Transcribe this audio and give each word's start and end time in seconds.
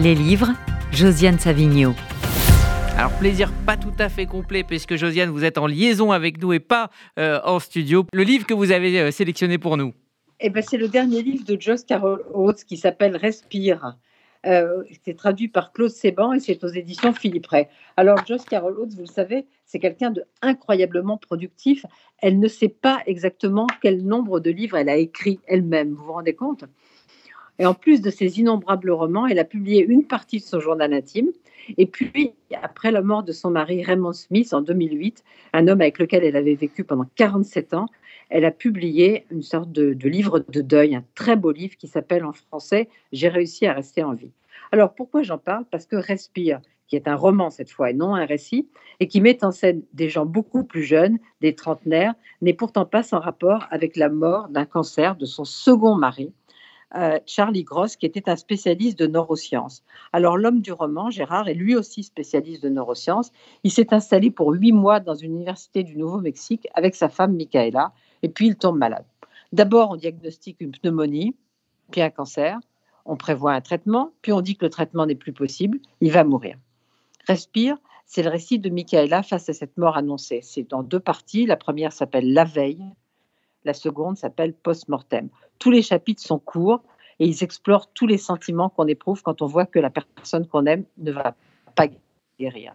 Les 0.00 0.14
livres, 0.14 0.52
Josiane 0.92 1.40
Savigno. 1.40 1.92
Alors 2.96 3.10
plaisir 3.18 3.50
pas 3.66 3.76
tout 3.76 3.92
à 3.98 4.08
fait 4.08 4.26
complet 4.26 4.62
puisque 4.62 4.94
Josiane 4.94 5.30
vous 5.30 5.42
êtes 5.42 5.58
en 5.58 5.66
liaison 5.66 6.12
avec 6.12 6.40
nous 6.40 6.52
et 6.52 6.60
pas 6.60 6.90
euh, 7.18 7.40
en 7.42 7.58
studio. 7.58 8.06
Le 8.12 8.22
livre 8.22 8.46
que 8.46 8.54
vous 8.54 8.70
avez 8.70 9.00
euh, 9.00 9.10
sélectionné 9.10 9.58
pour 9.58 9.76
nous. 9.76 9.92
Eh 10.38 10.50
ben, 10.50 10.62
c'est 10.62 10.76
le 10.76 10.86
dernier 10.86 11.20
livre 11.22 11.44
de 11.44 11.60
Joss 11.60 11.82
Carol 11.82 12.24
Oates 12.32 12.62
qui 12.62 12.76
s'appelle 12.76 13.16
Respire. 13.16 13.96
Euh, 14.46 14.84
c'est 15.04 15.16
traduit 15.16 15.48
par 15.48 15.72
Claude 15.72 15.90
Séban 15.90 16.32
et 16.32 16.38
c'est 16.38 16.62
aux 16.62 16.68
éditions 16.68 17.12
Philippe 17.12 17.46
Ray. 17.46 17.66
Alors, 17.96 18.24
Joss 18.24 18.44
Carol 18.44 18.78
Oates, 18.78 18.94
vous 18.94 19.00
le 19.00 19.06
savez, 19.06 19.46
c'est 19.66 19.80
quelqu'un 19.80 20.12
de 20.12 20.22
incroyablement 20.42 21.16
productif. 21.16 21.84
Elle 22.18 22.38
ne 22.38 22.46
sait 22.46 22.68
pas 22.68 23.00
exactement 23.06 23.66
quel 23.82 24.04
nombre 24.04 24.38
de 24.38 24.50
livres 24.50 24.76
elle 24.76 24.88
a 24.88 24.96
écrit 24.96 25.40
elle-même. 25.48 25.94
Vous 25.94 26.04
vous 26.04 26.12
rendez 26.12 26.36
compte? 26.36 26.64
Et 27.58 27.66
en 27.66 27.74
plus 27.74 28.00
de 28.00 28.10
ses 28.10 28.38
innombrables 28.38 28.90
romans, 28.90 29.26
elle 29.26 29.38
a 29.38 29.44
publié 29.44 29.84
une 29.84 30.04
partie 30.04 30.38
de 30.38 30.44
son 30.44 30.60
journal 30.60 30.92
intime. 30.92 31.30
Et 31.76 31.86
puis, 31.86 32.32
après 32.62 32.92
la 32.92 33.02
mort 33.02 33.24
de 33.24 33.32
son 33.32 33.50
mari 33.50 33.82
Raymond 33.82 34.12
Smith 34.12 34.54
en 34.54 34.62
2008, 34.62 35.24
un 35.52 35.68
homme 35.68 35.80
avec 35.80 35.98
lequel 35.98 36.24
elle 36.24 36.36
avait 36.36 36.54
vécu 36.54 36.84
pendant 36.84 37.06
47 37.16 37.74
ans, 37.74 37.86
elle 38.30 38.44
a 38.44 38.50
publié 38.50 39.26
une 39.30 39.42
sorte 39.42 39.72
de, 39.72 39.92
livre 40.08 40.44
de 40.48 40.60
deuil, 40.60 40.94
un 40.94 41.04
très 41.14 41.36
beau 41.36 41.50
livre 41.50 41.76
qui 41.76 41.88
s'appelle 41.88 42.24
en 42.24 42.32
français 42.32 42.88
J'ai 43.12 43.28
réussi 43.28 43.66
à 43.66 43.72
rester 43.72 44.02
en 44.02 44.14
vie. 44.14 44.30
Alors 44.70 44.94
pourquoi 44.94 45.22
j'en 45.22 45.38
parle? 45.38 45.64
Parce 45.70 45.86
que 45.86 45.96
Respire, 45.96 46.60
qui 46.88 46.96
est 46.96 47.08
un 47.08 47.16
roman 47.16 47.50
cette 47.50 47.70
fois 47.70 47.90
et 47.90 47.94
non 47.94 48.14
un 48.14 48.24
récit, 48.24 48.68
et 49.00 49.08
qui 49.08 49.20
met 49.20 49.44
en 49.44 49.50
scène 49.50 49.82
des 49.92 50.08
gens 50.08 50.26
beaucoup 50.26 50.64
plus 50.64 50.82
jeunes, 50.82 51.18
des 51.40 51.54
trentenaires, 51.54 52.14
n'est 52.40 52.54
pourtant 52.54 52.84
pas 52.84 53.02
sans 53.02 53.18
rapport 53.18 53.66
avec 53.70 53.96
la 53.96 54.08
mort 54.08 54.48
d'un 54.48 54.64
cancer 54.64 55.16
de 55.16 55.26
son 55.26 55.44
second 55.44 55.94
mari, 55.94 56.32
euh, 56.96 57.18
Charlie 57.26 57.64
Gross, 57.64 57.96
qui 57.96 58.06
était 58.06 58.30
un 58.30 58.36
spécialiste 58.36 58.98
de 58.98 59.06
neurosciences. 59.06 59.82
Alors 60.12 60.38
l'homme 60.38 60.60
du 60.60 60.72
roman, 60.72 61.10
Gérard, 61.10 61.48
est 61.48 61.54
lui 61.54 61.76
aussi 61.76 62.02
spécialiste 62.02 62.62
de 62.62 62.68
neurosciences. 62.68 63.30
Il 63.64 63.70
s'est 63.70 63.92
installé 63.92 64.30
pour 64.30 64.52
huit 64.52 64.72
mois 64.72 65.00
dans 65.00 65.14
une 65.14 65.34
université 65.34 65.82
du 65.82 65.96
Nouveau-Mexique 65.96 66.66
avec 66.74 66.94
sa 66.94 67.08
femme 67.08 67.34
Michaela, 67.34 67.92
et 68.22 68.28
puis 68.28 68.46
il 68.46 68.56
tombe 68.56 68.78
malade. 68.78 69.04
D'abord, 69.52 69.90
on 69.90 69.96
diagnostique 69.96 70.56
une 70.60 70.72
pneumonie, 70.72 71.36
puis 71.90 72.00
un 72.00 72.10
cancer. 72.10 72.58
On 73.04 73.16
prévoit 73.16 73.52
un 73.52 73.60
traitement, 73.60 74.12
puis 74.22 74.32
on 74.32 74.40
dit 74.40 74.56
que 74.56 74.64
le 74.64 74.70
traitement 74.70 75.06
n'est 75.06 75.14
plus 75.14 75.32
possible, 75.32 75.78
il 76.00 76.12
va 76.12 76.24
mourir. 76.24 76.56
Respire, 77.26 77.76
c'est 78.06 78.22
le 78.22 78.30
récit 78.30 78.58
de 78.58 78.70
Michaela 78.70 79.22
face 79.22 79.48
à 79.50 79.52
cette 79.52 79.76
mort 79.76 79.98
annoncée. 79.98 80.40
C'est 80.42 80.68
dans 80.68 80.82
deux 80.82 81.00
parties. 81.00 81.44
La 81.44 81.56
première 81.56 81.92
s'appelle 81.92 82.32
La 82.32 82.44
veille, 82.44 82.82
la 83.68 83.74
seconde 83.74 84.16
s'appelle 84.16 84.54
Post-mortem. 84.54 85.28
Tous 85.58 85.70
les 85.70 85.82
chapitres 85.82 86.22
sont 86.22 86.38
courts 86.38 86.82
et 87.18 87.26
ils 87.26 87.44
explorent 87.44 87.92
tous 87.92 88.06
les 88.06 88.16
sentiments 88.16 88.70
qu'on 88.70 88.86
éprouve 88.86 89.22
quand 89.22 89.42
on 89.42 89.46
voit 89.46 89.66
que 89.66 89.78
la 89.78 89.90
personne 89.90 90.46
qu'on 90.46 90.64
aime 90.64 90.84
ne 90.96 91.12
va 91.12 91.34
pas 91.76 91.86
guérir. 92.40 92.72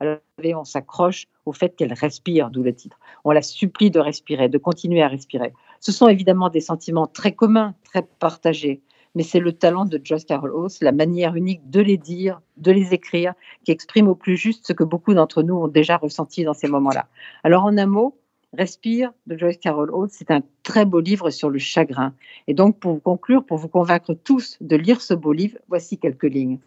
Alors, 0.00 0.18
on 0.56 0.64
s'accroche 0.64 1.26
au 1.46 1.52
fait 1.52 1.74
qu'elle 1.76 1.94
respire, 1.94 2.50
d'où 2.50 2.62
le 2.62 2.74
titre. 2.74 2.98
On 3.24 3.30
la 3.30 3.40
supplie 3.40 3.90
de 3.90 4.00
respirer, 4.00 4.50
de 4.50 4.58
continuer 4.58 5.02
à 5.02 5.08
respirer. 5.08 5.54
Ce 5.80 5.92
sont 5.92 6.08
évidemment 6.08 6.50
des 6.50 6.60
sentiments 6.60 7.06
très 7.06 7.32
communs, 7.32 7.74
très 7.84 8.02
partagés, 8.02 8.82
mais 9.14 9.22
c'est 9.22 9.40
le 9.40 9.52
talent 9.52 9.86
de 9.86 9.98
Joyce 10.02 10.26
Carol 10.26 10.52
Oates, 10.52 10.78
la 10.82 10.92
manière 10.92 11.36
unique 11.36 11.70
de 11.70 11.80
les 11.80 11.96
dire, 11.96 12.42
de 12.58 12.70
les 12.70 12.92
écrire, 12.92 13.32
qui 13.64 13.70
exprime 13.70 14.08
au 14.08 14.14
plus 14.14 14.36
juste 14.36 14.66
ce 14.66 14.74
que 14.74 14.84
beaucoup 14.84 15.14
d'entre 15.14 15.42
nous 15.42 15.54
ont 15.54 15.68
déjà 15.68 15.96
ressenti 15.96 16.44
dans 16.44 16.54
ces 16.54 16.68
moments-là. 16.68 17.06
Alors, 17.44 17.64
en 17.64 17.78
un 17.78 17.86
mot, 17.86 18.18
Respire 18.56 19.12
de 19.26 19.36
Joyce 19.36 19.58
Carol 19.58 19.90
Oates, 19.90 20.12
c'est 20.12 20.30
un 20.30 20.42
très 20.62 20.84
beau 20.84 21.00
livre 21.00 21.30
sur 21.30 21.50
le 21.50 21.58
chagrin. 21.58 22.14
Et 22.46 22.54
donc, 22.54 22.78
pour 22.78 22.92
vous 22.92 23.00
conclure, 23.00 23.44
pour 23.44 23.58
vous 23.58 23.68
convaincre 23.68 24.14
tous 24.14 24.58
de 24.60 24.76
lire 24.76 25.00
ce 25.00 25.12
beau 25.12 25.32
livre, 25.32 25.58
voici 25.68 25.98
quelques 25.98 26.24
lignes. 26.24 26.60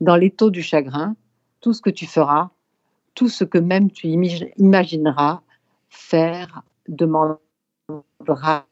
Dans 0.00 0.16
l'étau 0.16 0.48
du 0.50 0.62
chagrin, 0.62 1.14
tout 1.60 1.74
ce 1.74 1.82
que 1.82 1.90
tu 1.90 2.06
feras, 2.06 2.48
tout 3.14 3.28
ce 3.28 3.44
que 3.44 3.58
même 3.58 3.90
tu 3.90 4.08
imagineras 4.08 5.42
faire, 5.90 6.62
demandera. 6.88 8.66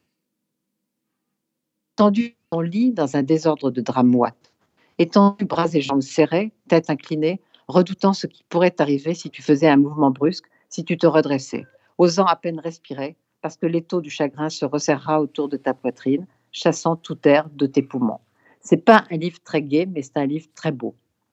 Tendu 1.95 2.35
ton 2.49 2.61
lit 2.61 2.91
dans 2.91 3.15
un 3.15 3.23
désordre 3.23 3.69
de 3.69 3.81
drap 3.81 4.03
moite, 4.03 4.51
étendu 4.97 5.45
bras 5.45 5.67
et 5.73 5.81
jambes 5.81 6.01
serrés, 6.01 6.51
tête 6.67 6.89
inclinée, 6.89 7.39
redoutant 7.67 8.13
ce 8.13 8.25
qui 8.27 8.43
pourrait 8.49 8.71
t'arriver 8.71 9.13
si 9.13 9.29
tu 9.29 9.41
faisais 9.43 9.67
un 9.67 9.77
mouvement 9.77 10.11
brusque, 10.11 10.45
si 10.69 10.83
tu 10.83 10.97
te 10.97 11.07
redressais, 11.07 11.65
osant 11.97 12.25
à 12.25 12.35
peine 12.35 12.59
respirer, 12.59 13.15
parce 13.41 13.57
que 13.57 13.65
l'étau 13.65 14.01
du 14.01 14.09
chagrin 14.09 14.49
se 14.49 14.65
resserrera 14.65 15.21
autour 15.21 15.49
de 15.49 15.57
ta 15.57 15.73
poitrine, 15.73 16.25
chassant 16.51 16.95
tout 16.95 17.17
air 17.27 17.49
de 17.49 17.65
tes 17.65 17.83
poumons. 17.83 18.19
C'est 18.61 18.83
pas 18.83 19.05
un 19.11 19.17
livre 19.17 19.39
très 19.43 19.61
gai, 19.61 19.85
mais 19.85 20.01
c'est 20.01 20.17
un 20.17 20.25
livre 20.25 20.47
très 20.55 20.71
beau. 20.71 20.95